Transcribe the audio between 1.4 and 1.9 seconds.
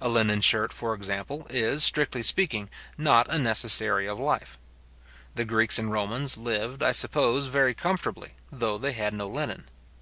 is,